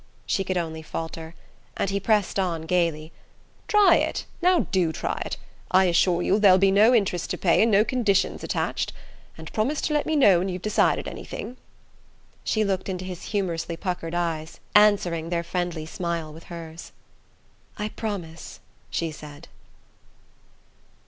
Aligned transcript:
she 0.25 0.43
could 0.43 0.57
only 0.57 0.81
falter; 0.81 1.35
and 1.77 1.91
he 1.91 1.99
pressed 1.99 2.39
on 2.39 2.63
gaily: 2.63 3.11
"Try 3.67 3.97
it, 3.97 4.25
now 4.41 4.61
do 4.71 4.91
try 4.91 5.21
it 5.27 5.37
I 5.69 5.85
assure 5.85 6.23
you 6.23 6.39
there'll 6.39 6.57
be 6.57 6.71
no 6.71 6.95
interest 6.95 7.29
to 7.29 7.37
pay, 7.37 7.61
and 7.61 7.69
no 7.71 7.83
conditions 7.85 8.43
attached. 8.43 8.93
And 9.37 9.53
promise 9.53 9.79
to 9.81 9.93
let 9.93 10.07
me 10.07 10.15
know 10.15 10.39
when 10.39 10.49
you've 10.49 10.63
decided 10.63 11.07
anything." 11.07 11.55
She 12.43 12.63
looked 12.63 12.89
into 12.89 13.05
his 13.05 13.25
humorously 13.25 13.77
puckered 13.77 14.15
eyes, 14.15 14.59
answering. 14.73 15.29
Their 15.29 15.43
friendly 15.43 15.85
smile 15.85 16.33
with 16.33 16.45
hers. 16.45 16.93
"I 17.77 17.89
promise!" 17.89 18.59
she 18.89 19.11
said. 19.11 19.49